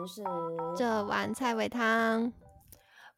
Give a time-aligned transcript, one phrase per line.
[0.00, 0.22] 们是
[0.74, 2.32] 这碗菜尾汤，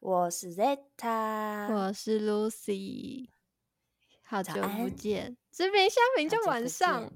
[0.01, 3.29] 我是 Zeta，我是 Lucy，
[4.21, 7.09] 好久不见，这边下面就晚上。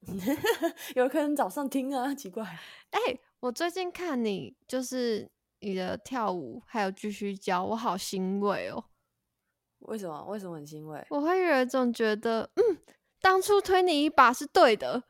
[0.96, 2.42] 有可能早上听啊， 奇怪。
[2.92, 2.98] 哎、
[3.40, 5.30] 我最近看你就是
[5.60, 8.82] 你的跳舞，还有继续教，我好欣慰哦。
[9.80, 10.24] 为什么？
[10.24, 11.06] 为什么很欣慰？
[11.10, 12.78] 我会有一种觉得，嗯，
[13.20, 15.04] 当初推你一把是对的，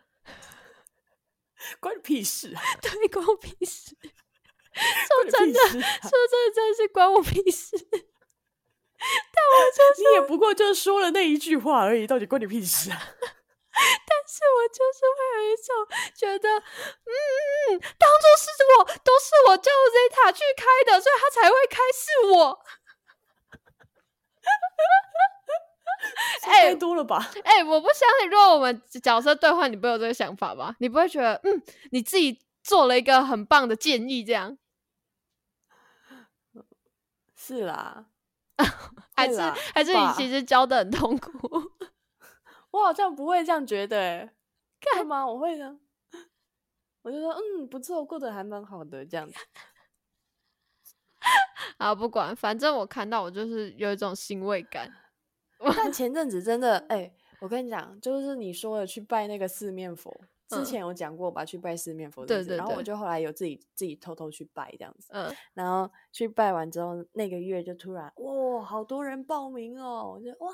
[1.81, 2.63] 关你屁事啊！
[2.81, 3.97] 对，关我屁事。
[4.73, 5.81] 说真的的，说真
[6.49, 7.77] 的，真的是关我屁事。
[7.93, 12.97] 但我就是你也不过就说了那一句话而已，到底关你屁事啊？
[13.73, 15.67] 但是我就是会有一种
[16.15, 22.65] 觉得，嗯，当初是我，都是我叫 Zeta 去开的，所以他才会开是我。
[26.47, 27.19] 哎太多了吧？
[27.45, 30.75] 哎、我不相信，如果我们角色兑换，你不会有这个想法吧？
[30.81, 34.59] 你不会觉得，嗯，你自己做了一个很棒的建议，这样，
[37.37, 38.07] 是啦，
[39.17, 39.41] 还是
[39.75, 41.49] 还是你其实教的很痛苦？
[42.71, 44.33] 我好像不会这样觉得、欸，
[44.81, 45.27] 干嘛？
[45.27, 45.79] 我会呢？
[47.03, 49.35] 我就说，嗯，不错，过得还蛮好的，这样子。
[51.79, 54.91] 啊，不管，反正我看到我就是有一种欣慰感。
[55.77, 60.11] 但前阵子真的，哎、我跟你讲，就是你说的去拜那个四面佛，
[60.49, 61.45] 之嗯前有讲过吧？
[61.45, 70.53] 去拜四面佛对对然后我就后来有自己自己偷偷去拜这样子，嗯，然后去拜完之后，那个月就突然哇，好多人报名哦，我觉得哇，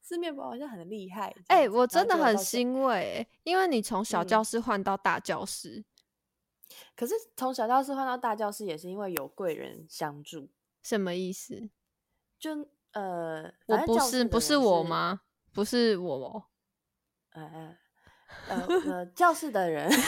[0.00, 1.34] 四面佛好像很厉害。
[1.48, 2.36] 哎、我真的很。
[2.36, 5.84] 欣慰欸，因为你从小嗯教室换到大教室，
[6.96, 10.48] 可是从小教室换到大教室，也是因为有贵人相助，
[10.82, 11.70] 什么意思？
[12.38, 15.20] 就呃，我不是不是我吗？
[15.52, 16.44] 不是我哦。
[17.32, 17.76] 呃呃
[18.48, 19.90] 呃呃，教室的人。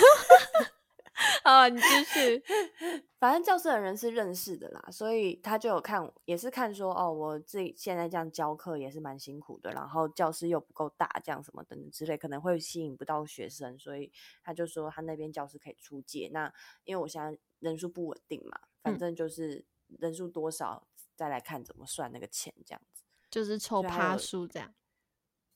[1.44, 2.42] 啊，你继续。
[3.20, 14.10] 反正教室的人是认识的啦，所以他就有看，也是看说哦，我自己现在这样教课也是蛮辛苦的，然后教室又不够大，这样什么等等之类，可能会吸引不到学生，所以
[14.42, 16.28] 他就说他那边教室可以出借。
[16.32, 16.52] 那
[16.84, 19.64] 因为我现在人数不稳定嘛，反嗯正就是
[20.00, 24.74] 人数多少再来看怎么算那个钱，这样子就是抽趴数这样。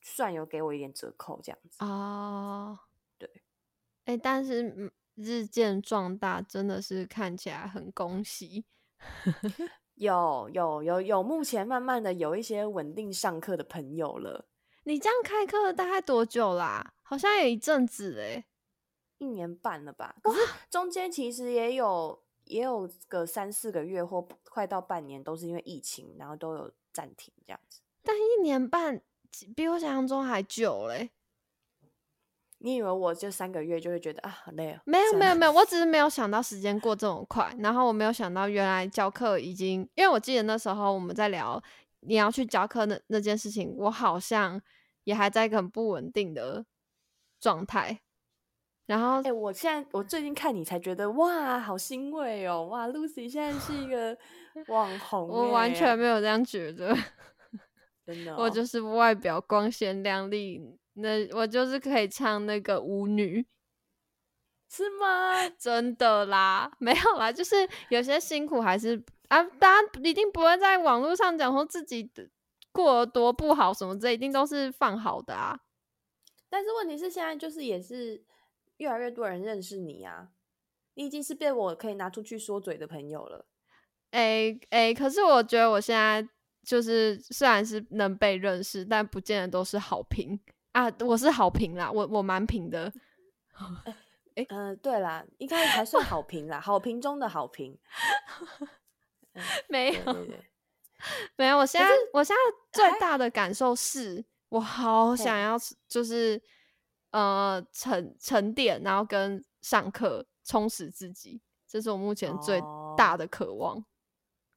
[0.01, 1.83] 算有给我一点折扣，这样子。
[1.83, 2.79] 哦，
[3.17, 3.43] 对。
[4.05, 8.65] 哎、但是嗯日渐壮大，真的是看起来很恭喜。
[9.95, 14.47] 有有有有，目前慢慢的有一些稳定上课的朋友了。
[14.83, 16.93] 你这样开课大概多久啦？
[17.01, 18.45] 好像有一阵子哎、
[19.17, 20.15] 一年半了吧？
[20.23, 20.39] 可是
[20.69, 27.81] 中间其实也有也有个三四个月或快到半年，都是因为疫情，然后都有暂停这样子。
[28.03, 29.01] 但一年半
[29.55, 31.11] 比我想象中还久嘞、
[32.59, 34.79] 你以为我就三个月就会觉得啊好累哦？
[34.85, 41.61] 没有没有没有，我只是没有想到时间过这么快，然后我没有想到原来教课已经，因为我记得那时候我们在聊
[41.99, 44.59] 你要去教课那那件事情，我好像
[45.03, 46.65] 也还在一个很不稳定的
[47.39, 48.01] 状态，
[48.87, 52.65] 然后哎、我现在我最近看你才觉得哇，好欣慰哦！
[52.67, 54.17] 哇，Lucy 现在是一个
[54.67, 56.95] 网红、我完欸全没有这样觉得，
[58.05, 60.61] 真的、 哦，我就是外表光鲜亮丽，
[60.93, 63.45] 那我就是可以唱那个舞女，
[64.69, 65.49] 是吗？
[65.59, 67.55] 真的啦，没有啦，就是
[67.89, 72.29] 有些辛苦还是啊，大家一定不会在网络上讲说自己的
[72.71, 75.59] 过得多不好什么，这一定都是放好的啊。
[76.49, 78.23] 但是问题是，现在就是也是
[78.77, 80.29] 越来越多人认识你啊，
[80.95, 83.45] 你已经是被我可以拿出去说嘴的朋友了。
[84.11, 86.27] 诶、诶、可是我觉得我现在
[86.63, 90.39] 就是虽然是能被认识，但不见得都是好评
[90.71, 90.91] 啊。
[91.01, 92.91] 我是好评啦，我我蛮评的。
[94.49, 97.77] 嗯、对啦，应该还算好评啦，好评中的好评。
[99.67, 100.13] 没有
[101.35, 105.57] 没有，我现在我现在最大的感受是我好想要
[105.87, 106.41] 就是
[107.17, 113.83] 呃沉沉淀，然后跟上课充实自己，这是我目前最哦大的渴望。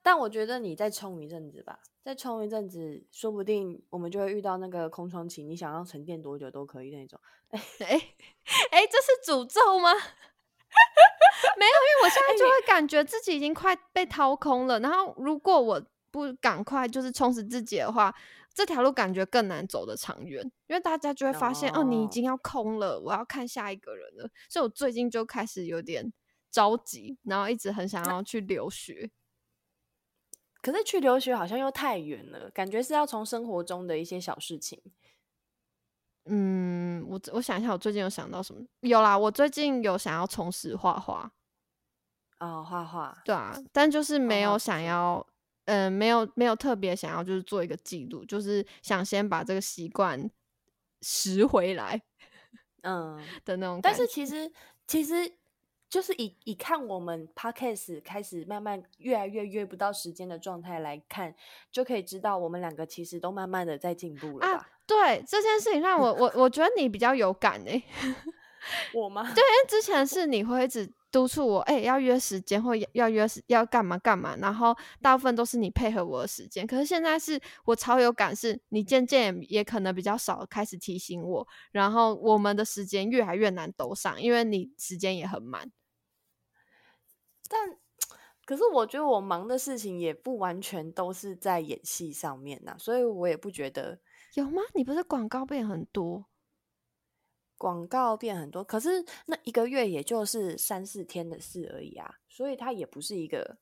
[0.02, 7.18] 但我觉得你再冲一阵子吧，再冲一阵子，说不定我们就会遇到那个空窗期，你想要沉淀多久都可以那种。
[7.50, 7.58] 哎
[8.70, 9.90] 哎，这是诅咒吗？
[11.58, 14.78] 没有，因为我现在就会感觉自己已经快被掏空了。
[14.80, 18.14] 然后，如果我不赶快就是充实自己的话，
[18.52, 20.42] 这条路感觉更难走得长远。
[20.66, 24.30] 因为大家就会发现，哦，你已哦经要空了，我要看下一个人了。
[24.48, 26.12] 所以我最近就开始有点
[26.50, 29.10] 着急，然后一直很想要去留学。
[30.62, 34.78] 可是去留学好像又太远了，感觉是要从生活中的一些小事情。
[36.26, 38.60] 嗯，我我想一下，我最近有想到什么？
[38.80, 41.32] 有啦，我最近有想要重拾画画。
[42.40, 45.26] 哦，画画，对啊，但就是没有想要，
[45.66, 50.30] 嗯、没有没有特别想要，就是做一个记录，就是想先把这个习惯
[51.02, 52.00] 拾回来
[52.82, 53.94] 嗯，的那种但。
[53.94, 54.50] 是其实
[54.86, 55.32] 其实
[55.88, 61.34] 就是以以看我们 podcast 开始慢慢越来越约不到时间的状态来看，
[61.70, 64.68] 就可以知道我们两个其实都慢慢的在进步了啊吧？
[64.86, 67.82] 对这件事情让我我我觉得你比较有感诶、
[68.94, 69.22] 我吗？
[69.22, 76.66] 对，因为之前是你会一直督促我，哎、要约时间或要要约时要干嘛干嘛，然后大部分都是你配合我的时间。
[76.66, 85.70] 可是现在是我超有感，是你渐渐也也可能比较少开始提醒我，然后我们的时间越来越难兜上，因为你时间也很满。
[87.48, 87.76] 但
[88.44, 93.98] 可是我觉得我忙的事情也不完全都是在演戏上面呐、所以我也不觉得
[94.34, 94.62] 有吗？
[94.74, 96.26] 你不是广告变很多？
[97.60, 103.58] 广告变很多，可是那一个月也就是三四天的事而已啊，所以它也不是一个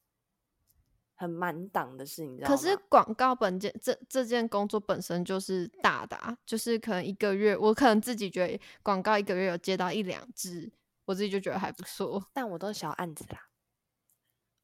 [1.17, 2.55] 很满档的事，你知道吗？
[2.55, 10.73] 可是广告本件这这件工作本身就是大的、啊，就是可能一个月，我可能自己觉得广告一个月有接到一两支，
[11.05, 12.25] 我自己就觉得还不错。
[12.33, 13.49] 但我都是小案子啦。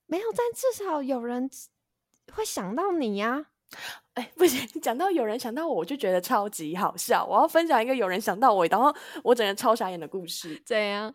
[0.07, 1.51] 没有，但至少有人
[2.33, 3.51] 会想到你呀、
[4.15, 7.25] 哎，不行， 讲到有人想到我，我就觉得超级好笑。
[7.25, 10.61] 我要分享一个有人想到我，然后我整个超傻眼的故事。
[10.65, 11.15] 怎样？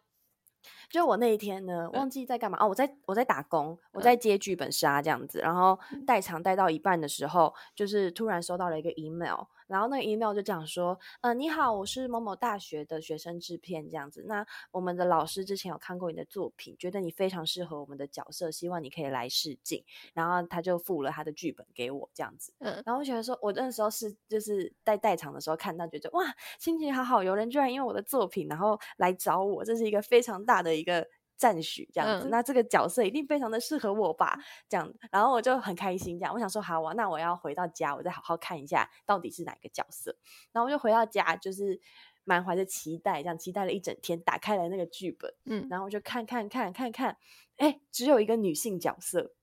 [0.90, 19.84] 就我那一天呢，忘记在干嘛哦，我在我在打工，我嗯在接剧本杀这样子，然后代场带到一半的时候，就是突然收到了一个 email，然后那个 email 就讲说，呃，你好，我是某某大学的学生制片这样子，那我们的老师之前有看过你的作品，觉得你非常适合我们的角色，希望你可以来试镜，
[20.14, 26.26] 然后他就附了他的剧本给我这样子，嗯，然后我觉得说，我那时候是就是在代场的时候看到，觉得哇，
[26.60, 31.08] 心情好好，有人居然因为我的作品，然后来找我，这是一个非常大的一个
[31.40, 32.28] 赞许，这样子。
[32.28, 34.38] 嗯那这个角色一定非常的适合我吧？
[34.68, 40.16] 这样，然后我就很开心，这样，我想说，好啊，那我要回到家，我再好好看一下到底是哪个角色。
[40.52, 41.80] 然后我就回到家，就是
[42.26, 47.18] 满怀着期待，这样期待了一整天，打开了那个剧本，嗯，然后我就看看看看看，
[47.56, 49.34] 哎，只有一个女性角色，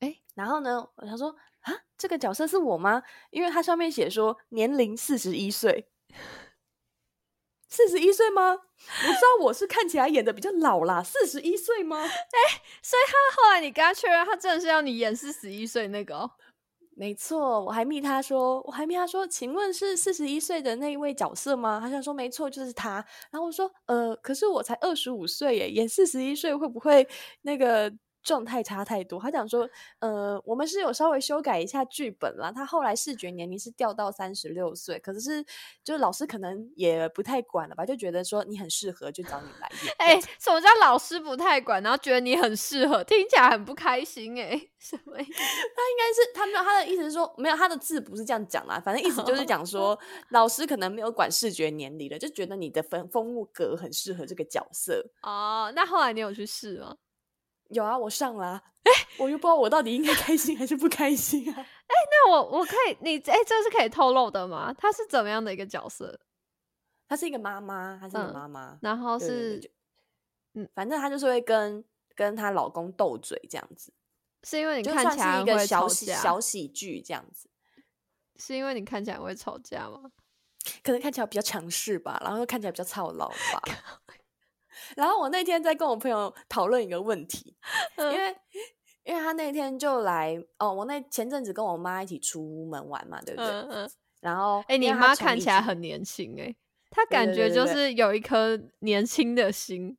[0.00, 3.02] 诶然后呢，我想说啊，这个角色是我吗？
[3.30, 5.88] 因为它上面写说年龄四十一岁，
[7.68, 8.52] 四十一岁吗？
[8.52, 12.06] 我知道我是看起来演的比较老啦，四十一岁吗？
[12.82, 16.30] 所以他后来你跟他确认，他真的是要你演四十一岁那个哦。
[16.96, 21.78] 没错，我还密他说，我还密他说，请问是四十一岁的那一位角色吗？
[21.80, 22.94] 他想说没错，就是他。
[23.30, 27.06] 然后我说，呃，可是我才二十五岁耶，演四十一岁会不会
[27.42, 27.92] 那个
[28.28, 29.18] 状态差太多？
[29.18, 29.66] 他讲说，
[30.00, 35.42] 呃，我们是有稍微修改一下剧本啦，他后来视觉年龄是掉到三十六岁，可是
[35.82, 39.94] 就是老师可能也不太管了吧，就觉得说你很适合，就找你来演。
[39.96, 45.32] 哎、什么叫老师不太管，然后觉得你很适合，听起来很不开心哎、 什么意思？
[45.32, 49.98] 他应该是他没有他的意思是说没有他的字不是这样讲啦，反正意思就是讲说
[50.32, 55.02] 老师可能没有管视觉年龄了，就觉得你的风风格很适合这个角色。
[55.22, 56.96] 哦，那后来你有去试吗？
[57.68, 58.62] 有啊，我上了。
[58.84, 61.54] 哎、我又不知道我到底应该开心还是不开心啊。
[61.58, 64.74] 哎那我我可以，你哎、这是可以透露的吗？
[64.78, 66.18] 他是怎么样的一个角色？
[67.06, 69.70] 她是一个妈妈，她是一个嗯妈妈，然后是
[70.54, 71.84] 嗯反正她就是会跟
[72.14, 73.92] 跟她老公斗嘴这样子，
[74.44, 77.48] 是因为你看起来是一个会小喜，小喜剧这样子，
[78.36, 80.10] 是因为你看起来会吵架吗？
[80.82, 83.62] 可能看起来比较强势吧，然后又看起来比较操劳吧。
[84.96, 87.56] 然后我那天在跟我朋友讨论一个问题，
[87.98, 88.36] 因嗯为
[89.04, 93.48] 因为他那天就来哦，我那前阵子跟我妈一起出门玩嘛，对不对？
[93.48, 93.90] 嗯嗯，
[94.20, 96.54] 然后哎、你妈看起来很年轻哎、
[96.90, 99.96] 她感觉就是有一颗年轻的心。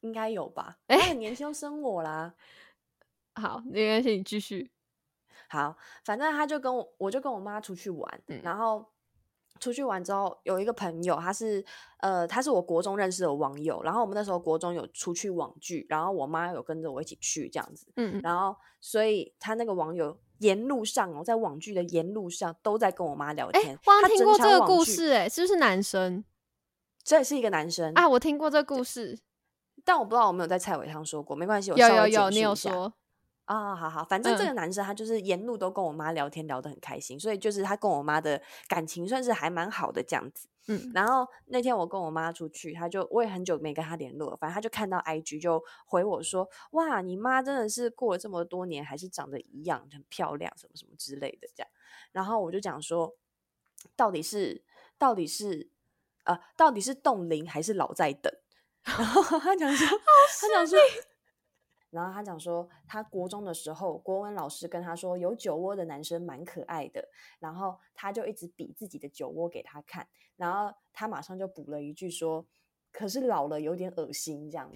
[0.00, 0.78] 应该有吧？
[0.86, 2.34] 哎年轻就生我啦。
[3.36, 4.70] 好，没关系，你继续。
[5.50, 8.90] 好，反正他就跟我，我就跟我妈出去玩，嗯然后
[9.60, 11.64] 出去玩之后，有一个朋友，他是
[11.98, 26.24] 呃，他是我国中认识的网友，然后我们那时候国中有出去网剧，然后我妈有跟着我一起去这样子，嗯，然后所以他那个网友沿路上哦，在网剧的沿路上都在跟我妈聊哎、天，我好像听过这个故事、哎，是不是男生？
[27.02, 28.08] 这是一个男生啊？
[28.08, 29.18] 我听过这个故事，
[29.84, 32.92] 但我不知道我没有在蔡伟上说过，没关系，我有有有，你有说，
[33.52, 40.48] 啊、好好，反正这嗯个男生他就是沿路都跟我妈聊天，聊得很开心，所以就是他跟我妈的感情算是还蛮好的这样子。
[40.68, 51.68] 嗯然后那天我跟我妈出去，他就我也很久没跟他联络了，反正他就看到 IG 就回我说：“哇，你妈真的是过了这么多年还是长得一样，很漂亮，什么什么之类的这样。”
[52.12, 53.16] 然后我就讲说，
[53.96, 54.62] 到底是
[54.96, 55.68] 到底是
[56.22, 58.32] 呃到底是冻龄还是老在等？
[58.86, 59.98] 然后他讲说，
[60.40, 60.78] 他讲说。
[61.90, 72.46] 然后他讲说，他国中的时候，国文老师跟他说，有酒窝的男生蛮可爱的，然后他就一直比自己的酒窝给他看，然后他马上就补了一句说，
[72.92, 74.70] 可是老了有点恶心，这样，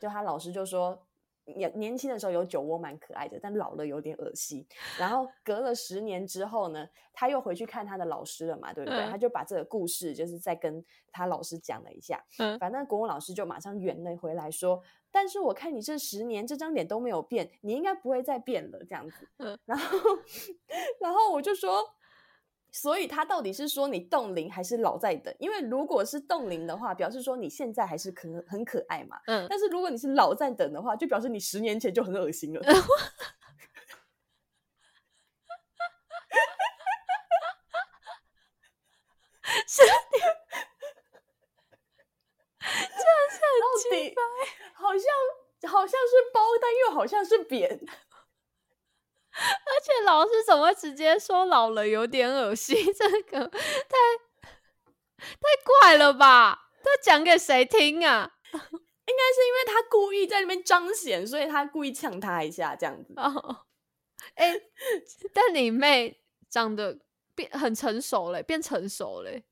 [0.00, 1.06] 就他老师就说。
[1.54, 4.66] 年年轻的时候有酒窝蛮可爱的，但老了有点恶心。
[4.98, 9.06] 然后隔了十年之后呢，他又回去看他的老师了嘛，对不对？
[9.06, 12.22] 他就把这个故事就是再跟他老师讲了一下。
[12.38, 19.28] 嗯，反正国文老师就马上圆了回来说：“但是我看你这十年这张脸都没有变，你应该不会再变了。”这样子。
[19.38, 19.98] 嗯，然后
[21.00, 21.82] 然后我就说。
[22.76, 25.34] 所以他到底是说你冻龄还是老在等？
[25.38, 29.18] 因为如果是冻龄的话，表示说你现在还是可很可爱嘛。
[29.28, 29.46] 嗯。
[29.48, 32.60] 但是如果你是老在等的话，就表示你十年前就很恶心了。
[32.60, 33.24] 哈哈哈哈
[39.40, 39.50] 哈！
[39.66, 40.18] 是你，
[42.60, 42.68] 这
[43.32, 44.22] 是很奇怪，
[44.74, 45.02] 好像
[45.72, 47.80] 好像是包，但又好像是扁。
[49.38, 52.76] 而且老师怎么会直接说老了有点恶心？
[52.94, 53.96] 这个太
[55.18, 55.36] 太
[55.80, 56.70] 怪了吧？
[56.82, 58.32] 他讲给谁听啊？
[58.52, 63.12] 应该是因为他故意在那边彰显，所以他故意呛他一下这样子。
[63.16, 63.66] 哦，
[64.34, 64.54] 哎，
[65.32, 66.98] 但你妹长得
[67.34, 69.44] 变很成熟嘞，变成熟嘞。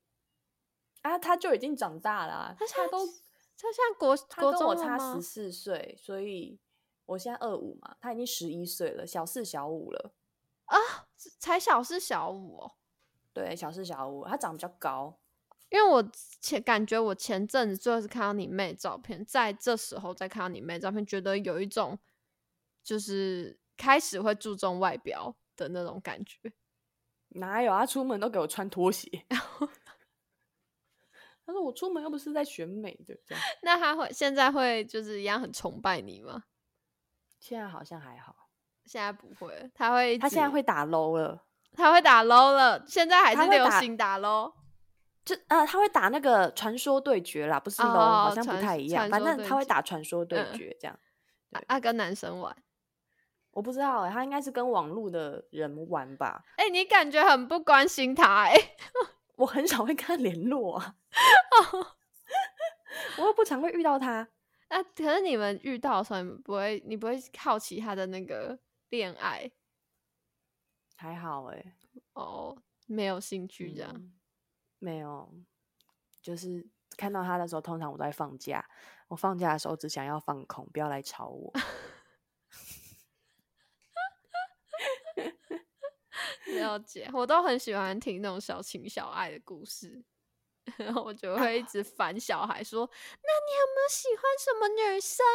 [1.03, 6.59] 啊，他就已经长大了，他都他像国国中我差十四岁，所以。
[7.05, 10.13] 我现在二五嘛，他已经十一岁了，小四小五了
[10.65, 10.77] 啊，
[11.39, 12.71] 才小四小五哦。
[13.33, 15.19] 对，小四小五，他长比较高。
[15.69, 16.01] 因为我
[16.39, 21.99] 前感觉我前阵子最后是看到你妹照片，在这时候再看到你妹照片，觉得有一种
[22.83, 26.53] 就是开始会注重外表的那种感觉。
[27.29, 27.85] 哪有啊？
[27.85, 29.25] 出门都给我穿拖鞋。
[31.45, 33.15] 他说我出门又不是在选美的。
[33.61, 36.45] 那他会现在会就是一样很崇拜你吗？
[37.47, 38.35] 现在好像还好，
[38.85, 41.39] 现在不会，他会，他现在会打 low 了，
[41.73, 44.51] 他会打 low 了，现在还是流行打 low，
[45.23, 50.99] 就呃，他会打那个传说对决啦，不是 low，好像不太一样，反正他会打传说对决这样，
[51.67, 52.55] 啊，跟男生玩，
[53.51, 56.43] 我不知道，他应该是跟网络的人玩吧？
[56.57, 58.55] 哎，你感觉很不关心他，哎，
[59.37, 60.95] 我很少会跟他联络啊，
[63.19, 64.29] 我又不常会遇到他。
[64.75, 69.49] 那可是你们遇到的时候，你不会，你不会好奇他的那个恋爱？
[70.97, 71.77] 还好哎，
[72.11, 74.11] 哦，没有兴趣这样，
[74.79, 75.33] 没有，
[76.21, 76.67] 就是
[76.97, 78.69] 看到他的时候，通常我都在放假，
[79.07, 81.53] 我放假的时候只想要放空，不要来吵我。
[86.57, 90.03] 了解，我都很喜欢听那种小情小爱的故事。
[90.77, 92.89] 然后我就会一直烦小孩说
[93.21, 95.25] ：“那你有没有喜欢什么女生？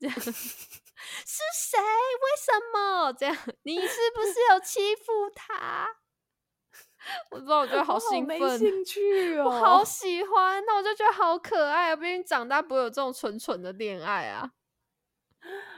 [0.00, 0.32] 这样是
[1.54, 1.78] 谁？
[1.78, 3.36] 为什么这样？
[3.62, 5.96] 你是不是有欺负他？”
[7.30, 10.64] 我知道，我觉得好兴奋，兴 趣哦，我好喜欢。
[10.64, 11.96] 那我就觉得好可爱啊！
[11.96, 14.52] 毕竟长大不会有这种纯纯的恋爱啊。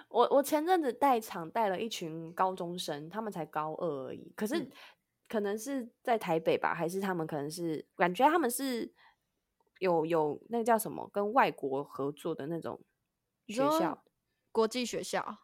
[0.08, 4.70] 我我前阵子带场带了一群高中生，他们才高二而已，可是。
[5.34, 8.94] 可能是在台北吧，还是他们可能是感觉他们是
[9.80, 12.80] 有有那个叫什么跟外国合作的那种
[13.48, 14.04] 学校，
[14.52, 15.38] 国际学校。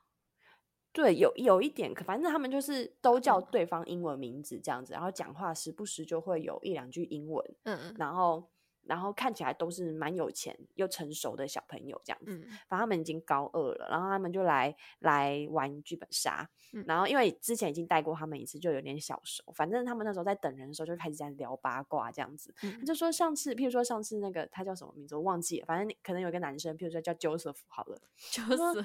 [0.92, 8.48] 对，有有一点，反正他们就是都叫对方英文名字这样子，然后讲话时不时就会有一两句英文，嗯嗯，然后。
[8.86, 16.48] 然后看起来都是蛮有钱又成熟的小朋友这样子，反正他们已经高二了，然后他们就来来玩剧本杀，
[16.86, 19.44] 然后因为之前已经带过他们一次，就有点小熟。
[19.54, 28.84] 反正他们那时候在等人的时候就开始在聊八卦这样子，他就说上次，譬如说上次那个他叫什么名字我忘记了，反正可能有个男生，譬如说叫 Joseph 好了，Joseph，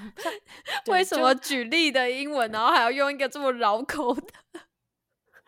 [0.87, 4.21] 为什么举例的英文，然后还要用一个这么绕口的？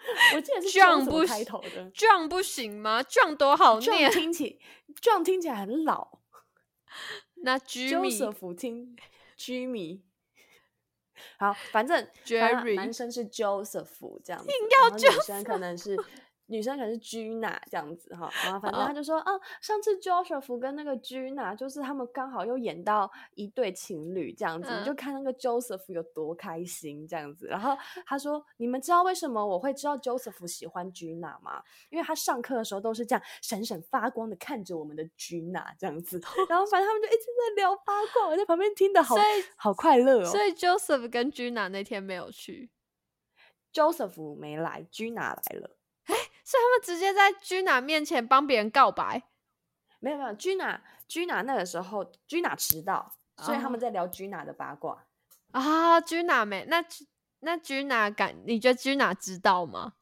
[0.36, 4.60] 我记得是 John 不开头的，John 不行吗？John 多好念，听起
[5.02, 6.20] John 听起来很老。
[7.44, 8.96] 那 Joseph 听
[9.38, 10.02] Jimmy，
[11.38, 14.50] 好，反正 Jerry 男生是 Joseph 这样子，
[14.80, 15.98] 然后女生可能是。
[16.48, 27.48] 女生可能是 Gina 这样子哈，然后反正他就说，哦，上次 Joseph 跟那个 Gina 就是他们刚好又演到一对情侣这样子，你就看那个 Joseph 有多开心这样子。
[27.48, 31.62] 然后他说，你们知道为什么我会知道 Joseph 喜欢 Gina 吗？
[31.90, 36.20] 因为他上课的时候都是这样闪闪发光的看着我们的 Gina 这样子。
[36.50, 39.16] 然后反正他们就一直在聊八卦，我在旁边听的好
[39.56, 40.26] 好快乐哦。
[40.26, 42.70] 所以 Joseph 跟 Gina 那天没有去
[43.74, 45.77] ，Joseph 没来，Gina 来了。
[46.48, 49.22] 所以他们直接在 Gina 面前帮别人告白，
[50.00, 55.06] 没有没有，Gina Gina 那个时候 Gina 迟到，所以他们在聊 Gina 的八卦。
[55.52, 56.64] 啊，Gina 没？
[56.70, 56.82] 那
[57.42, 58.34] 那 Gina 感？
[58.46, 59.96] 你觉得 Gina 知道吗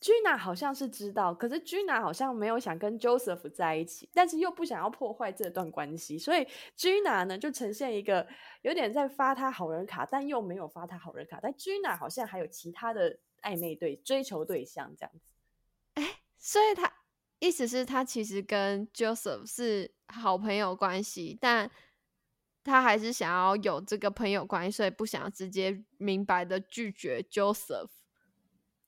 [0.00, 8.24] ？Gina 好像是知道，可是 Gina 好像没有想跟 Joseph 在一起，但是又不想要破坏这段关系，所以 Gina 呢就呈现一个
[8.62, 11.40] 有点在发他好人卡，但又没有发他好人卡。
[11.42, 15.32] 但 Gina 好像还有其他的暧昧对追求对象这样子。
[15.94, 16.92] 哎，所以他
[17.38, 21.70] 意思是，他其实跟 Joseph 是好朋友关系，但
[22.62, 27.90] 他还是想要有这个朋友关系，所以不想要直接明白的拒绝 Joseph。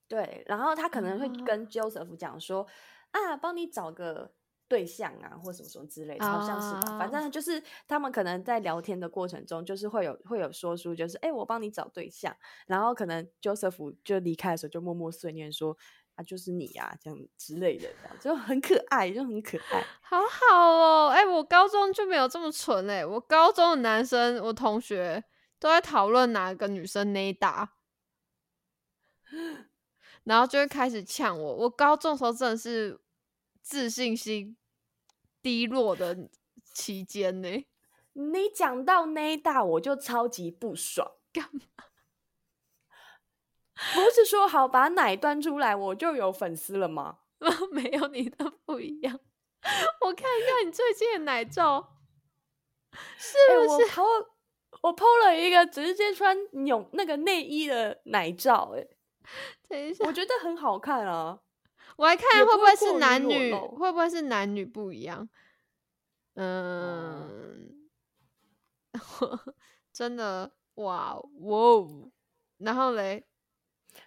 [0.06, 2.66] 对，然后他可能会跟 Joseph 讲说
[3.12, 4.34] 啊，帮你找个
[4.72, 6.98] 对象啊，或什么什么之类的，好像是吧。
[6.98, 12.34] 反正就是他们可能在聊天的过程中，就是会有会有说出，就是哎，我帮你找对象。
[12.66, 15.76] 然后可能 Joseph 就离开的时候，就默默碎念说
[16.14, 17.86] 啊，就是你呀，这样之类的，
[18.18, 21.08] 这样就很可爱，就很可爱，好好哦。
[21.10, 25.22] 哎，我高中就没有这么蠢哎，我高中的男生，我同学
[25.58, 27.74] 都在讨论哪个女生内搭。
[30.24, 31.54] 然后就会开始呛我。
[31.56, 33.00] 我高中时候真的是
[33.60, 34.56] 自信心
[35.42, 36.28] 低落的
[36.72, 37.66] 期间呢。
[38.14, 41.12] 你讲到那大，我就超级不爽。
[41.32, 41.60] 干嘛？
[43.94, 47.18] 不是说好把奶端出来，我就有粉丝了吗？
[47.72, 49.18] 没有，你的不一样。
[50.02, 51.96] 我看一下你最近的奶照，
[53.16, 54.00] 是不是？
[54.00, 54.30] 我
[54.82, 58.86] 我 PO 了一个直接穿泳那个内衣的奶照，哎。
[59.68, 61.40] 等一下，我觉得很好看啊！
[61.96, 65.28] 我来看会不会是男女，会不会是男女不一样？
[66.34, 67.88] 嗯，
[69.92, 72.10] 真的哇哇！
[72.58, 73.26] 然后嘞，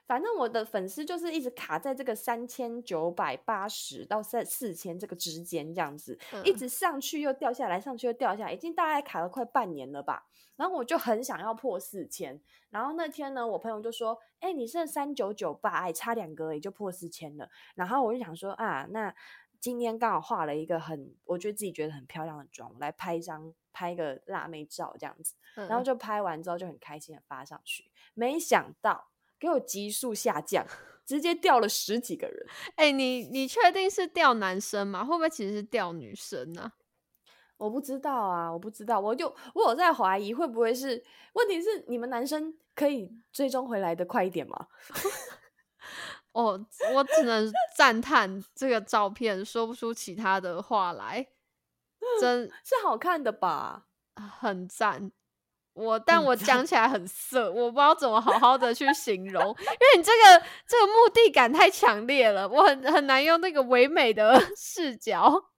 [0.06, 10.28] 反正我的粉丝就是一直卡在这个三千九百八十到三四千这个之间，这样子一直上去又掉下来，上去又掉下来，已经大概卡了快半年了吧。
[10.56, 19.14] 然后我就很想要破四千，然后那天呢，我朋友就说：“哎，你剩三九九八，哎，差两个也就破四千了。”然后我就想说：“啊，那
[19.60, 25.36] 今天刚好画了一个很，我觉得自己觉得很漂亮的妆，来拍一张拍一个辣妹照这样子。”
[25.68, 30.66] 然后就拍完之后就很开心的发上去，没想到给我急速下降，
[31.06, 32.48] 直接掉了十几个人。
[32.76, 35.04] 哎，你你确定是掉男生吗？
[35.04, 36.72] 会不会其实是掉女生呢？
[37.58, 41.04] 我不知道啊，我不知道，我就我有在怀疑会不会是？
[41.34, 44.68] 问题是你们男生可以追踪回来的快一点吗？
[46.34, 51.26] 哦，我只能赞叹这个照片，说不出其他的话来，
[52.20, 53.88] 真是好看的吧？
[54.16, 55.12] 很赞，
[55.76, 65.52] 我但我讲 起来很色，我不知道怎么好好的去形容，因为你这个这个目的感太强烈了，我很很难用那个唯美的 视角。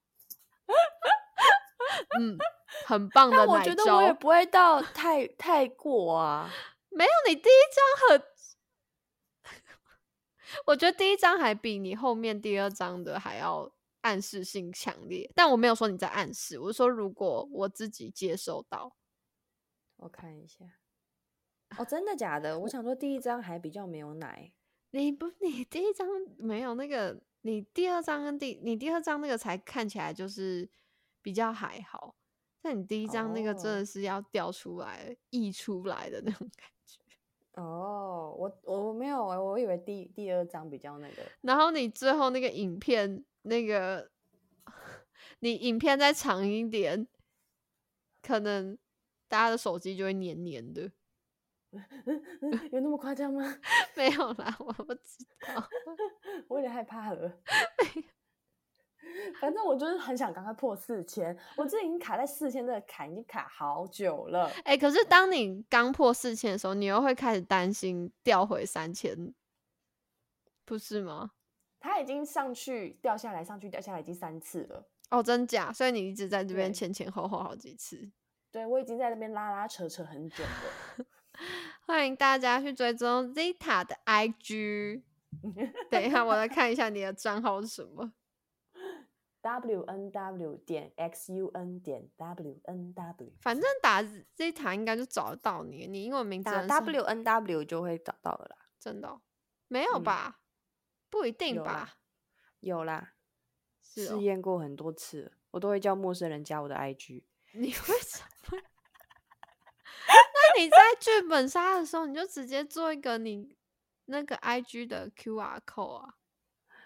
[2.20, 2.36] 嗯，
[2.86, 6.52] 很棒的奶我觉得我也不会到太太过啊。
[6.90, 8.24] 没有，你第一张很，
[10.66, 15.32] 我觉得第一张还比你后面第二张的还要暗示性强烈。
[15.36, 18.92] 但我没有说你在暗示，我是说如果我自己接收到，
[19.98, 20.66] 我看一下。
[21.78, 22.58] 哦，真的假的？
[22.60, 24.52] 我想说第一张还比较没有奶。
[24.92, 26.08] 你不，你第一张
[26.38, 30.70] 没有那个，你第二张跟第你第二张那个才看起来就是。
[31.20, 32.16] 比较还好，
[32.62, 37.02] 但你第一张那个真的是要掉出来、溢出来的那种感觉。
[37.62, 41.24] 哦，我我没有哎，我以为第第二张比较那个。
[41.42, 44.10] 然后你最后那个影片，那个
[45.40, 47.06] 你影片再长一点，
[48.22, 48.78] 可能
[49.28, 50.92] 大家的手机就会黏黏的。
[52.72, 53.58] 有那么夸张吗？
[53.96, 55.68] 没有啦，我不知道，
[56.48, 57.40] 我有点害怕了。
[59.40, 64.50] 反正我就是很想赶快破四千，我这已经卡在四千这个坎已经卡好久了。
[64.64, 69.34] 哎，可是当你刚破四千的时候，你又会开始担心掉回三千，
[70.66, 71.32] 不是吗？
[71.80, 74.88] 它已经上去掉下来，上去掉下来已经三次了。
[75.10, 75.72] 哦，真假？
[75.74, 78.10] 所以你一直在这边前前后后好几次。
[78.58, 81.06] 对，我已经在那边拉拉扯扯很久了。
[81.86, 85.04] 欢迎大家去追踪 Zeta 的 IG。
[85.92, 88.14] 等一下，我来看一下你的账号是什么。
[89.44, 97.64] w n w 点 x u n 点 w n w，反正打 Zeta 应该就找得到你，你英文名字打 w n w
[97.64, 98.58] 就会找到了啦。
[98.80, 99.22] 真的？
[99.68, 100.40] 没有吧？
[101.12, 101.98] 不一定吧？
[102.62, 103.14] 有啦，
[103.84, 107.24] 试验过很多次，我都会叫陌生人加我的 IG。
[107.54, 108.37] 你为什么？
[110.58, 113.56] 那你在剧本杀的时候，你就直接做一个你
[114.06, 116.16] 那个 IG 的 QR code 啊。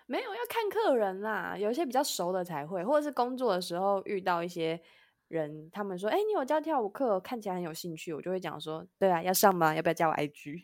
[0.08, 4.82] 没有要看客人啦，有些比较熟的才会，或者是工作的时候遇到一些
[5.30, 9.74] 人他们说，哎、你有教跳舞课，看起来很有兴趣，我就会讲说，对啊，要上吗？
[9.74, 10.64] 要不要加我 IG？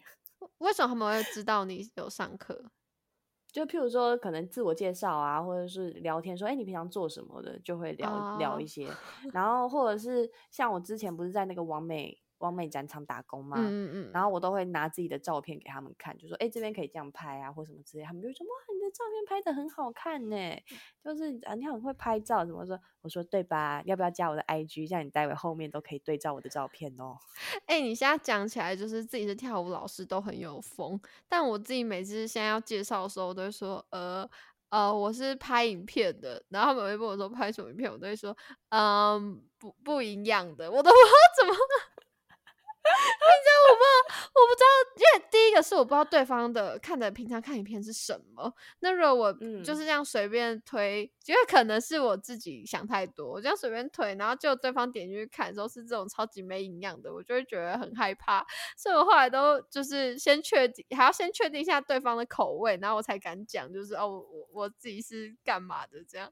[0.58, 2.66] 为什么他们会知道你有上课？
[3.54, 8.90] 就譬如说，可能自我介绍啊，或者是聊天说，哎、你平常做什么的，就会聊、聊哦一些。
[9.32, 20.36] 然后或者是像我之前不是在那个王美王美展场打工嘛，嗯嗯嗯，然后我都会拿自己的照片给他们看，就说：“哎、这边可以这样拍啊，或什么之类。”他们就会说：“哇，你的照片拍的很好看呢，
[21.04, 22.80] 就是啊，你很会拍照。”怎么说？
[23.02, 23.82] 我说：“对吧？
[23.86, 24.88] 要不要加我的 IG？
[24.88, 27.18] 这样你待会后面都可以对照我的照片哦。
[27.66, 34.30] 哎、你现在讲起来就是自己是跳舞老师都很有风，但我自己每次现在要介绍的时候，我都会说，呃
[34.70, 38.36] 呃，我是拍影片的，然后他们会问我说拍什么影片，我都会说，
[38.70, 41.56] 嗯，不不营养的，我都不知道怎么，
[43.76, 58.46] 不知道，我不知道，因为第一个是我不知道对方的看的平常看影片是什么，那如果我就嗯是这样随便推，因为可能是我自己想太多，我这样随便推，然后就对方点进去看的时候是这种超级没营养的，我就会觉得很害怕，
[58.78, 66.32] 所以我后来都就是先确定，还要先确定一下对方的口味，然后我才敢讲，就是哦，我我自己是干嘛的这样。”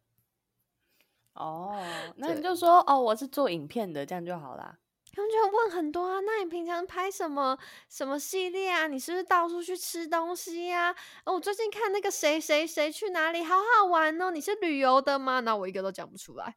[1.34, 1.84] 哦，
[2.15, 4.78] 那你就说：“哦，我是做影片的，这样就好啦。
[5.15, 7.58] 他们就会问很多啊，那你平常拍什么
[7.89, 8.88] 什么系列啊？
[8.88, 14.30] 你是不是到处去吃东西呀、哦，我最近看那个谁谁谁去哪里，好好玩哦。
[14.32, 15.39] 你是旅游的吗？
[15.39, 16.56] 那我一个都讲不出来。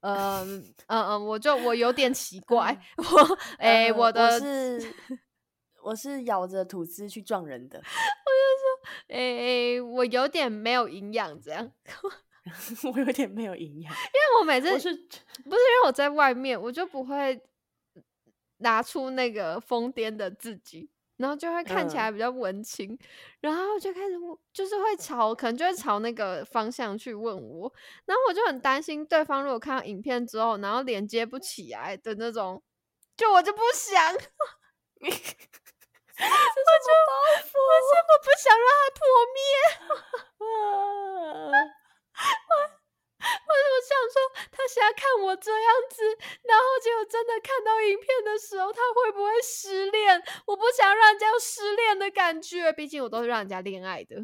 [0.00, 4.94] 嗯嗯嗯，我就我有点奇 怪，我哎、呃我的是
[5.84, 11.70] 我是咬着吐司去撞人的， 我就说哎、我有点没有营养这样，
[12.92, 13.92] 我有点没有营养。
[13.92, 15.06] 因为我每次我是不是
[15.44, 17.40] 因为我在外面，我就不会
[18.62, 21.98] 拿出那个疯癫的自己，然后就会看起嗯。
[21.98, 22.98] 来比较文青，
[23.40, 24.14] 然后就开始
[24.52, 27.72] 就是会朝可能就会朝那个方向去问我，
[28.06, 32.62] 然后我就很担心对方如果看到影片之后，然后连接不起来的那种，
[33.16, 34.26] 就我就不想， 我就
[35.08, 35.14] 我是
[38.08, 39.00] 我不想让它破
[39.34, 39.38] 灭。
[43.22, 46.02] 啊我我想说，他现在看我这样子，
[46.42, 50.20] 然后结果真的看到影片的时候，他会不会失恋？
[50.46, 54.16] 我不想让人家有失恋的感觉，毕竟我都是让人家恋爱的。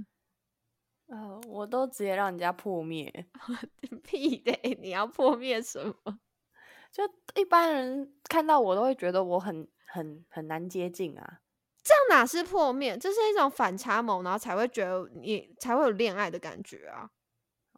[1.06, 3.12] 呃，我都直接让人家破灭。
[4.04, 6.18] 屁的，你要破灭什么？
[6.92, 11.40] 就一般人看到我都会觉得我很很很难接近啊。
[11.82, 12.98] 这样哪是破灭？
[12.98, 17.08] 这是一种反差萌，然后才会觉得你才会有恋爱的感觉啊！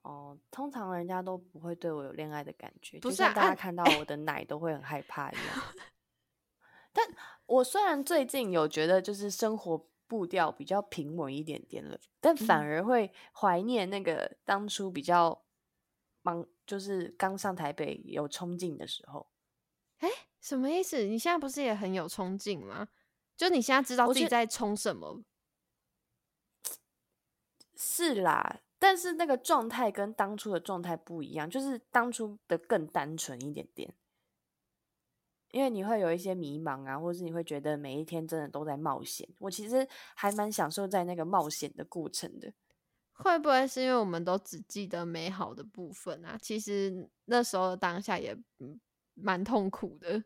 [0.02, 5.74] 哦，通常人家都不会对我有恋爱的感觉，不就是像大家看到我的 奶都会很害怕一样。
[6.92, 7.06] 但
[7.46, 15.44] 我虽然最近有觉得就是生活步调比较平稳一点点了，但反嗯而会怀念那个当初比较
[16.22, 19.30] 忙，就是刚上台北有冲劲的时候。
[19.98, 20.08] 哎
[20.40, 21.04] 什么意思？
[21.04, 22.88] 你现在不是也很有冲劲吗？
[23.36, 25.22] 就你现在知道自己在冲什么？
[27.76, 33.94] 是啦，但是那个状态跟当初的状态不一样，就是当初的更单纯一点点。
[35.52, 39.28] 因为你会有一些迷茫啊，或是你会觉得每一天真的都在冒险。
[39.38, 42.52] 我其实还蛮享受在那个冒险的过程的。
[43.12, 46.38] 会不会是因为我们都只记得美好的部分啊？
[46.40, 48.34] 其实那时候当下也
[49.14, 50.24] 蛮痛苦的。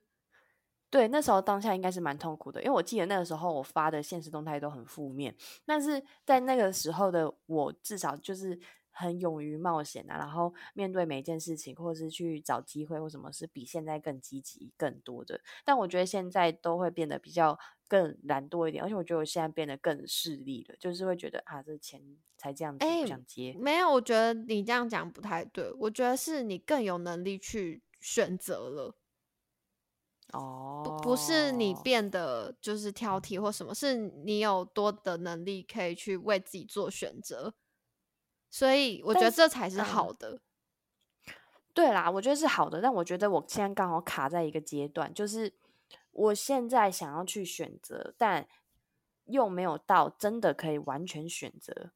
[0.95, 5.35] 对，那时候当下应该是蛮痛苦的，因为我记得那个时候我发的现实动态都很负面，
[5.67, 8.57] 但是在那个时候的我至少就是
[8.93, 15.41] 很勇于冒险啊，然后面对每一件事情，或者是去找机会或什么，是比现在更积极更多的。
[15.65, 22.01] 但我觉得现在都会变得比较更懒惰一点，而且我觉得我现在变得更势利了，就是会觉得啊，这钱
[22.37, 23.57] 才这样子，哎不想接。
[23.59, 25.73] 没有，我觉得你这样讲不太对。
[25.81, 28.95] 我觉得是你更有能力去选择了，
[30.35, 37.55] 哦，不不是你变得就是挑剔或什么，是你有多的能力可以去为自己做选择。
[38.51, 40.40] 所以我觉得这才是嗯好的。
[41.73, 45.53] 对啦，我觉得是好的，但我觉得我现在刚好卡在一个阶段，就是
[46.12, 48.47] 我现在想要去选择，但
[49.25, 51.90] 又没有到真的可以完全选择，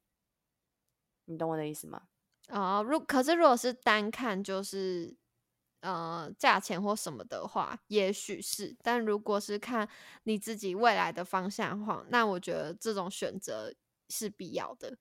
[1.25, 2.03] 你懂我的意思吗？
[2.49, 5.15] 哦、如可是如果是单看就是
[5.81, 9.87] 呃价钱或什么的话，也许是，但如果是看
[10.23, 13.73] 你自己未来的方向的话，那我觉得这种选择
[14.09, 14.97] 是必要的。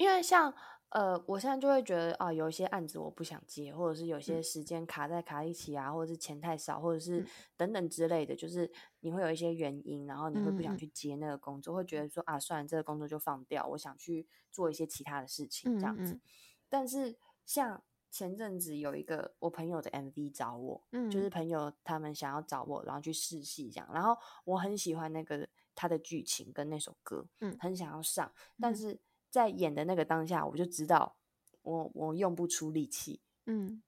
[0.00, 0.52] 因为像
[0.90, 4.42] 呃，我现在就会觉得啊，有一些案子我不想接，或者是有些嗯。
[4.42, 7.28] 时间卡在卡一起啊，或者是钱太少，或者是嗯。
[7.56, 16.20] 等等之类的，就是你会有一些原因，然后你会不想去接那个工作，会觉得说啊，算了，这个工作就放掉，我想去做一些其他的事情，这样子。
[16.68, 17.82] 但是像
[18.14, 23.88] 前阵子有一个我朋友的 MV 找我，嗯，就是朋友他们想要找我，然后去试戏这样。
[23.92, 27.56] 然后我很喜欢那个他的剧情跟那首歌，嗯。
[27.58, 28.76] 很想要上，但嗯。
[28.76, 29.00] 是
[29.30, 31.16] 在演的那个当下，我就知道
[31.62, 33.82] 我我用不出力气，嗯。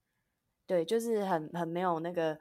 [0.67, 2.41] 对，就是很很没有那个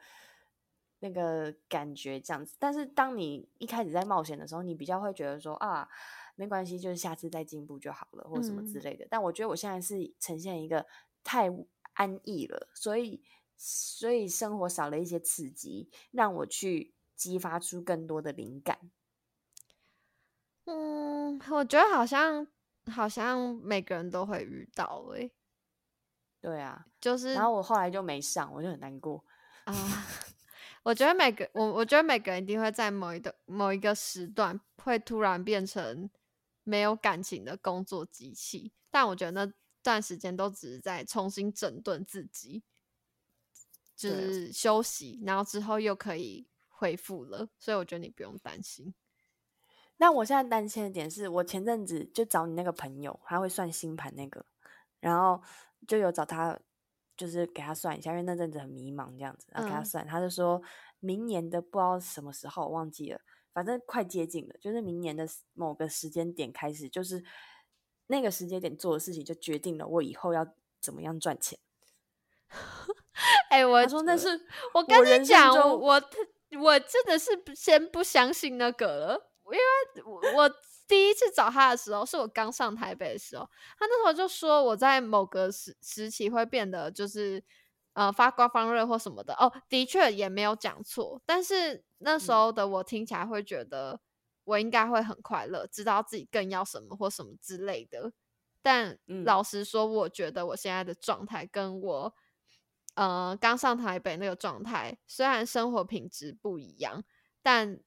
[0.97, 2.55] 那个感觉这样子。
[2.57, 5.87] 但是当你一开始在冒险的时候，你比较会觉得说啊，
[6.35, 8.81] 没关系，就是下次再进步就好了，或什么之嗯。
[8.81, 9.05] 类的。
[9.07, 10.83] 但我觉得我现在是呈现一个
[11.23, 11.47] 太
[11.95, 13.21] 安逸了，所以
[13.57, 18.79] 所以生活少了一些刺激，让我去激发出更多的灵感。
[20.65, 22.47] 嗯，我觉得好像
[22.91, 25.31] 好像每个人都会遇到诶、
[26.41, 29.23] 对啊，就是然后我后来就没上，我就很难过。
[29.65, 29.73] 啊，
[30.83, 36.09] 我觉得每个我我觉得每个人一定会在某一个某一个时段会突然变成
[36.63, 39.53] 没有感情的工作机器，但我觉得那
[39.85, 42.63] 段时间都只是在重新整顿自己，
[43.95, 48.93] 就是休息，然后之后又可以恢复了，所以我觉得你不用担心。
[49.97, 54.45] 那我现在担心的点是我前阵子就找你那个朋友，他会算星盘那个，
[54.99, 55.41] 然后
[55.87, 56.59] 就有找他，
[57.15, 60.61] 就是给他算一下，因为那阵子很迷茫这样子，然后给他嗯算，他就说
[60.99, 63.21] 明年的不知道什么时候忘记了，
[63.53, 67.23] 反正快接近了，就是明年的某个时间点开始，就是
[68.07, 70.45] 那个时间点做的事情就决定了我以后要
[70.81, 71.57] 怎么样赚钱。
[73.49, 74.29] 哎、我他说那是
[74.73, 76.01] 我跟你讲，我我
[76.61, 80.51] 我真的是先不相信那个了，因为我我
[80.87, 87.43] 第一次找他的时候，是我刚上台北的时候，他那时候就说我在某个时时期会变得就是
[87.93, 89.33] 呃发光发热或什么的。
[89.35, 93.99] 哦，的确也没有讲错，但是那时嗯候的我听起来会觉得
[94.45, 98.13] 我应该会很快乐，知道自己更要什么或什么之类的。
[98.61, 102.15] 但嗯老实说，我觉得我现在的状态跟我
[102.95, 107.03] 呃刚上台北那个状态，虽然生活品质不一样，
[107.43, 107.79] 但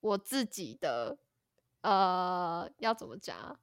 [0.00, 1.18] 我自己的
[1.82, 3.58] 呃要怎么讲啊？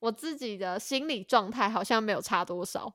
[0.00, 2.94] 我自己的心理状态好像没有差多少。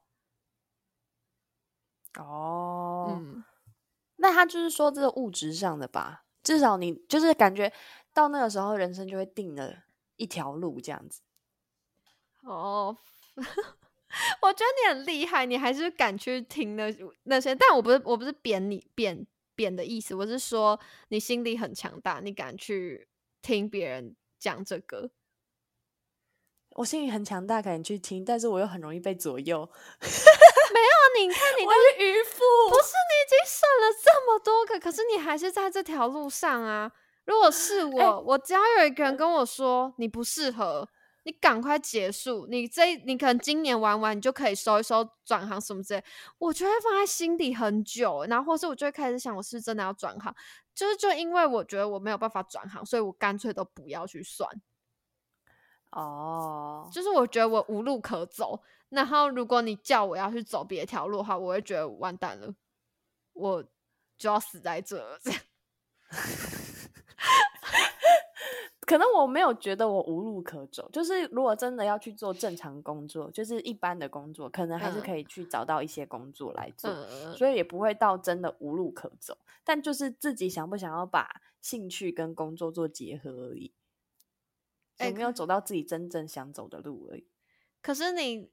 [2.18, 3.44] 哦，嗯，
[4.18, 7.72] 那他就是说这个物质上的吧，至少你就是感觉
[8.20, 9.74] 到那个时候，人生就会定了
[10.18, 11.22] 一条路这样子。
[12.44, 12.98] 哦，
[14.42, 20.78] 我觉得你很厉害，你还是敢去听那那些，但我不是我不是贬你贬贬的意思，我是说
[21.08, 23.08] 你心里很强大，你敢去
[23.42, 25.12] 听别人讲这个。
[26.76, 29.70] 我心里很强大，敢去听，但是我又很容易被左右。
[30.00, 36.92] 没有你看你都是渔夫，不是你已经算了这么多个，可是你还是在这条路上啊。
[37.30, 40.90] 如果是我，我只要有一个人跟我说你不适合，
[41.26, 42.48] 你赶快结束。
[42.50, 46.04] 你这你可能今年玩完，你就可以收一收转行什么之类，
[46.40, 48.26] 我就会放在心底很久。
[48.26, 50.36] 然后或是我就会开始想，我是真的要转行？
[50.74, 54.50] 就是就因为我觉得我没有办法转行，所以我干脆都不要去算。
[55.92, 62.56] 哦，就是我觉得我无路可走，然后如果你叫我要去走别条路的话，我会觉得完蛋了，
[63.34, 63.64] 我
[64.18, 65.20] 就要死在这。
[65.22, 65.40] 这 样
[68.88, 79.38] 可能我没有觉得我无路可走，就是如果真的要去做正常工作，就是一般的工作，可能还是可以去找到一些工作来做，嗯，所以也不会到真的无路可走。
[79.64, 83.72] 但就是自己想不想要把兴趣跟工作做结合而已，
[84.98, 87.28] 哎有没有走到自己真正想走的路而已。
[87.84, 88.50] 可是你，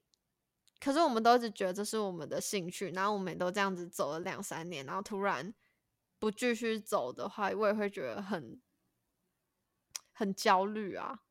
[0.79, 5.51] 可是我们都一直觉得这是我们的兴趣，然后我们都这样子走了两三年，然后突然
[6.19, 8.61] 不继续走的话，我也会觉得很
[10.13, 11.23] 很焦虑啊。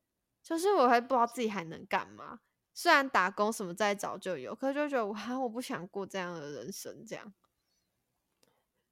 [0.42, 2.40] 就是我会不知道自己还能干嘛。
[2.72, 7.35] 虽然打工什么再早就有，可是就觉得哇，我不想过这样的人生，这样。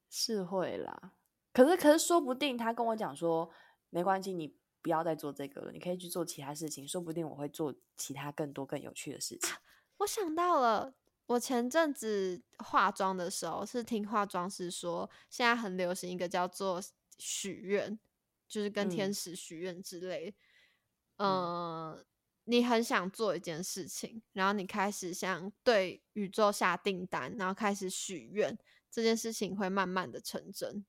[0.09, 1.13] 是会啦，
[1.53, 3.51] 可是可是说不定他跟我讲说，
[3.91, 9.55] 没关系，你不要再做这个了，你可以去做其他事情，说不定我会做其他更多更有趣的事情。
[9.99, 10.95] 我想到了，
[11.27, 16.83] 我前阵子化妆的时候是听化妆师说，现在很流行一个叫做
[17.19, 17.99] 许愿，
[18.47, 20.35] 就是跟天嗯使许愿之类。
[21.17, 22.07] 嗯呃，
[22.45, 28.59] 你很想做一件事情，然后你开始想对宇宙下订单，然后开始许愿，
[28.91, 30.85] 这件事情会慢慢的成真。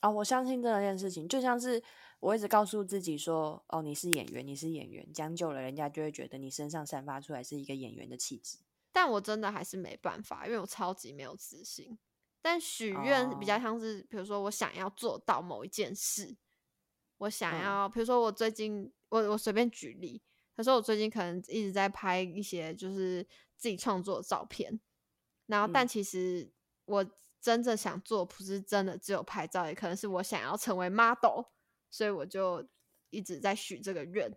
[0.00, 1.82] 啊、我相信这件事情，就像是
[2.20, 8.58] 我一直告诉自己说，哦，你是演员，你是演员，将就了，人家就会觉得你身上散发出来是一个演员的气质。
[8.94, 11.98] 但我真的还是没办法，因为我超级没有自信。
[12.40, 13.60] 但许愿比较哦。
[13.60, 16.36] 像是，比如说我想要做到某一件事，
[17.18, 17.60] 我想嗯。
[17.60, 20.22] 要，比如说我最近，我我随便举例，
[20.56, 23.26] 他说我最近可能一直在拍一些就是
[23.56, 24.78] 自己创作的照片，
[25.46, 25.88] 然后但嗯。
[25.88, 26.52] 其实
[26.84, 27.04] 我
[27.40, 31.46] 真正想做不是真的只有拍照，也可能是我想要成为 model，
[31.90, 32.64] 所以我就
[33.10, 34.32] 一直在许这个愿，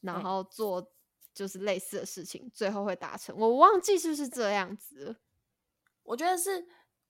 [0.00, 0.91] 然哎后做
[1.34, 3.36] 就是类似的事情，最后会达成。
[3.36, 5.16] 我忘记是不是这样子
[6.04, 6.66] 我觉得是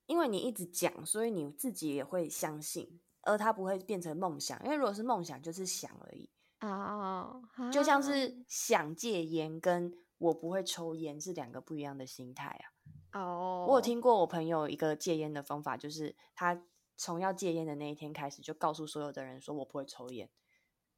[0.07, 4.63] 因为你一直讲，所以你自己也会相信，而它不会变成梦想。
[4.65, 7.41] 因为如果是梦想，就是想而已，啊，
[7.73, 13.21] 就像啊是想戒烟跟我不会抽烟是两个不一样的心态啊。
[13.21, 16.65] 哦，我有听过我朋友一个戒烟的方法，就是他
[16.97, 20.29] 从要戒烟的那一天开始，就告诉所有的人说我不会抽烟，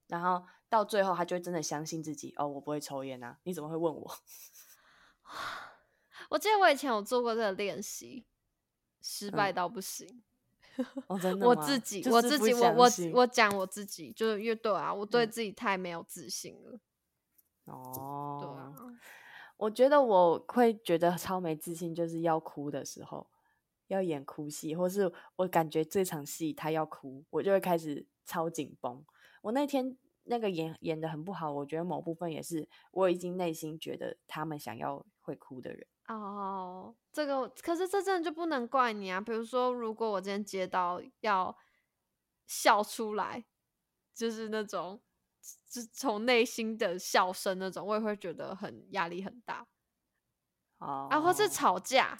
[0.08, 4.10] 然后到最后他就真的相信自己哦，我不会抽烟啊，你怎么会问我？
[6.30, 8.26] 我记得我以前有做过这个练习，
[9.00, 10.22] 失败嗯到不行。
[11.06, 12.90] 哦，真的吗我自己，就是我自己，我我
[13.20, 16.80] 我讲我自己，就是因为对啊，我对嗯自己太没有自信了。
[17.66, 18.74] 哦，对啊，
[19.56, 23.28] 我觉得我会觉得超没自信，就是要哭的时候，
[23.86, 29.04] 要演哭戏，或是我感觉这场戏他要哭，我就会开始超紧绷。
[29.44, 35.86] 我那天那个演演的很不好，我觉得某部分也是我已经内心觉得他们想要会哭的人。
[36.08, 39.20] 哦，这个可是这真的就不能怪你啊。
[39.20, 41.54] 比如说，如果我今天接到要
[42.46, 43.44] 笑出来，
[44.14, 45.02] 就是那种
[45.68, 49.66] 就从内心的笑声那种，我也会觉得很压力很大。
[50.78, 52.18] 哦，啊，或是吵架，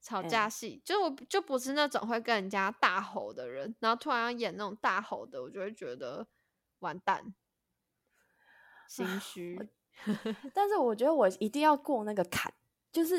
[0.00, 6.26] 吵架嗯戏，就我就不是那种会跟人家大吼的人，然后突然要演那种大吼的，我就会觉得
[6.84, 7.34] 完蛋，
[8.86, 9.58] 心虚。
[10.52, 12.52] 但是我觉得我一定要过那个坎，
[12.92, 13.16] 就是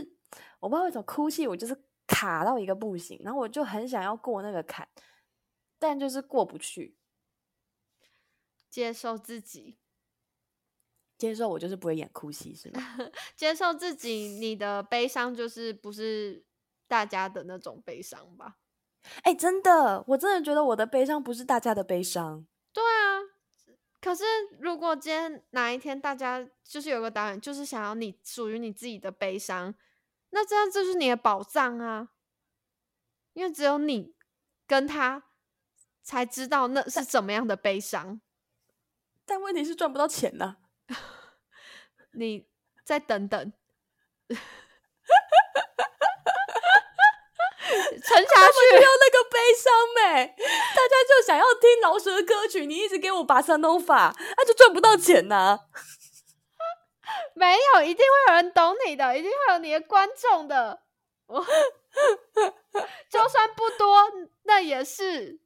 [0.60, 1.76] 我不知道为什么哭戏我就是
[2.06, 4.88] 卡到一个不行，然后我就很想要过那个坎，
[5.80, 6.98] 但就是过不去。
[8.70, 9.80] 接受自己，
[11.18, 12.82] 接受我就是不会演哭戏，是吗？
[13.38, 16.44] 接受自己，你的悲伤就是不是
[16.86, 18.58] 大家的那种悲伤吧？
[19.24, 22.46] 哎、真的，我真的觉得我的悲伤不是大家的悲伤。
[24.06, 24.24] 可是
[24.60, 29.74] 如果今天哪一天大家就是有个导演，就是想要你属于你自己的悲伤，
[30.30, 32.10] 那这样就是你的宝藏啊，
[33.34, 34.14] 因为只有你
[34.68, 35.24] 跟他
[36.04, 38.22] 才知道那是怎么样的悲伤。
[39.26, 40.58] 但问题是赚不到钱呐、
[42.14, 42.48] 你
[42.84, 43.54] 再等等，
[48.04, 48.76] 沉下去。
[48.76, 55.60] 没有那个悲伤没，大家就想要听饶舌歌曲，你一直给我拔三头发，那、就赚不到钱呐、
[57.36, 60.82] 没有，一定会有人懂你的，一定会有你的观众的。
[61.28, 61.44] 我
[63.10, 64.12] 就算不多，
[64.44, 65.40] 那也是，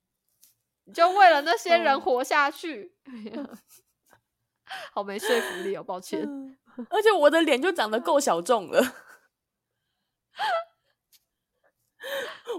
[0.85, 2.95] 你就为了那些人嗯活下去。
[4.93, 6.21] 好没说服力哦，抱歉。
[6.21, 6.57] 嗯
[6.89, 8.81] 而且我的脸就长得够小众了，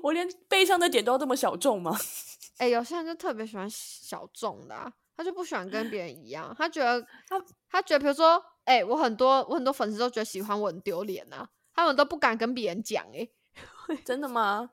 [0.02, 1.96] 我连悲伤的点都要这么小众吗？
[2.58, 13.28] 哎、有些人就特别喜欢小众的、啊，他就不喜欢跟别人一样，他觉得 他他觉得，比如说，哎、我很多我很多粉丝都觉得喜欢我很丢脸呐，他们都不敢跟别人讲、哎。
[14.04, 14.70] 真的吗？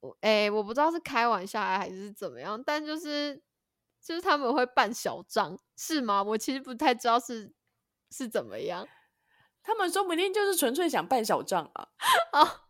[0.00, 3.42] 我哎、我不知道是开玩笑还是怎么样，但就是
[4.00, 6.22] 就是他们会办小账是吗？
[6.22, 7.52] 我其实不太知道是
[8.10, 8.88] 是怎么样
[9.62, 11.88] 他们说不定就是纯粹想办小账啊，
[12.32, 12.60] 哦。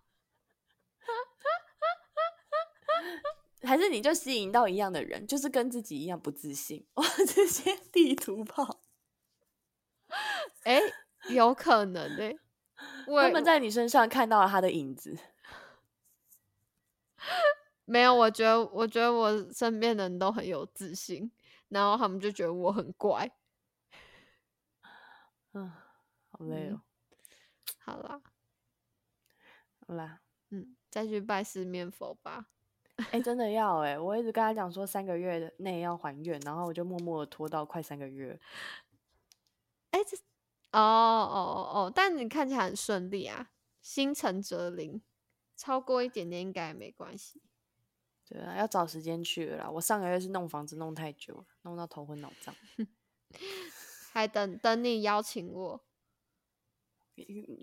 [3.63, 8.81] 还是你就吸引到一样的人，就是跟自己一样不自信，哇，这些地图炮，
[10.65, 10.81] 哎、
[11.31, 12.37] 有可能哎、
[13.07, 15.19] 我他们在你身上看到了他的影子。
[17.85, 21.33] 没有，我觉得我觉得我身边的人都很有自信，
[21.69, 23.31] 然后他们就觉得我很怪。
[25.53, 25.73] 嗯，
[26.31, 26.83] 好累哦。
[27.79, 28.21] 好啦，
[29.87, 32.47] 好啦，嗯，再去拜四面佛吧。
[33.11, 38.39] 哎、真的要哎、我一直跟他讲说三个月内要还愿，然后我就默默的拖到快三个月。
[39.91, 40.17] 哎、这
[40.73, 45.01] 哦哦哦哦，但你看起来很顺利啊，心诚则灵，
[45.57, 47.41] 超过一点点应该也没关系。
[48.29, 49.71] 对啊，要找时间去了啦。
[49.71, 52.55] 我上个月是弄房子弄太久了，弄到头昏脑胀。
[54.13, 55.81] 还等等你邀请我，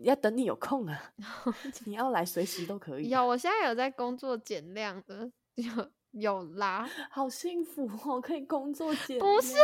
[0.04, 1.14] 要等你有空啊
[1.86, 3.22] 你要来随时都可以啊。
[3.22, 9.56] 有，我现在有在工作减量的， 有有啦，好幸福哦，可以工作减不是，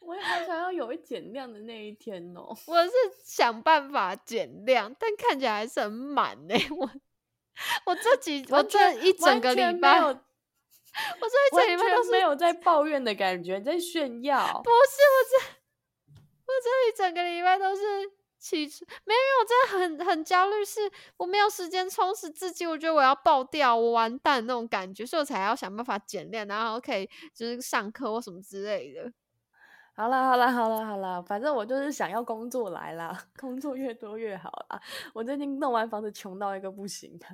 [0.00, 2.54] 我也好想要有一减量的那一天哦。
[2.66, 2.92] 我是
[3.24, 6.90] 想办法减量，但看起来还是很满呢、我
[7.86, 14.70] 我这几我这一整个礼拜，我这一整礼拜都是没有在抱怨的感觉，在炫耀不。
[14.70, 15.36] 是我这
[16.44, 17.82] 我这一整个礼拜都是
[18.42, 20.80] 其实没有，我真的很很焦虑，是
[21.16, 29.12] 我没有时间充实自己，我觉得我要爆掉，我完蛋那种感觉，所以我才要想办法减量，然后可以就是上课或什么之类的。
[29.94, 34.82] 好啦好啦好啦好啦，反正我就是想要工作来啦， 工作越多越好啦。
[35.14, 37.26] 我最近弄完房子穷到一个不行的。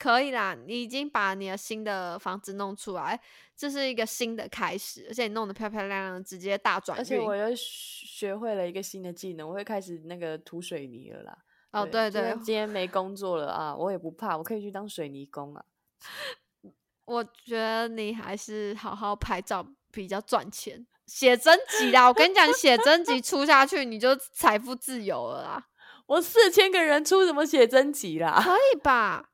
[0.00, 3.20] 可以啦，你已经把你的新的房子弄出来，
[3.54, 7.00] 这是一个新的开始，而且你弄得漂漂亮亮，直接大转运。
[7.00, 11.38] 而且我又学会了一个新的技能，我会开始那个涂水泥了啦。
[11.72, 15.62] 哦，对对，今天没工作了 啊，我也不怕，我可以去当水泥工啊。
[17.04, 20.86] 我觉得你还是好好拍照比较赚钱。
[21.06, 25.66] 写真集啦，我跟你讲，写真集出下去，你就财富自由了啦。
[26.06, 28.40] 我四千个人出什么写真集啦？
[28.42, 29.29] 可以吧？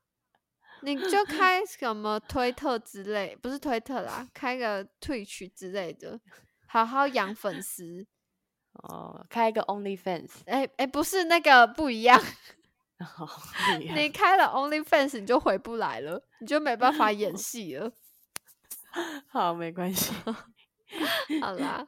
[0.81, 6.19] 你就开什么推特之类，不是推特啦，开个 Twitch 之类的，
[6.67, 8.05] 好好养粉丝。
[8.73, 10.29] 哦，开一个 OnlyFans。
[10.45, 12.21] 哎哎，不是那个不一样。
[13.95, 17.91] 你开了 OnlyFans，你就回不来了，你就没办法演 戏了。
[19.27, 20.13] 好，没关系。
[21.41, 21.87] 好啦，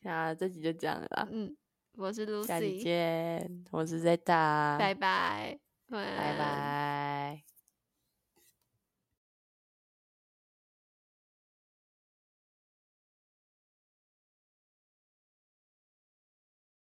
[0.00, 1.28] 那这集就这样了。
[1.30, 1.56] 嗯，
[1.96, 3.64] 我是 Lucy，下期见。
[3.70, 5.58] 我是 Zeta，拜拜，
[5.90, 7.49] 拜拜。